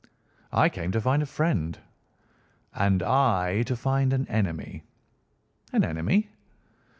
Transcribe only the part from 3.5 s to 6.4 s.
to find an enemy." "An enemy?"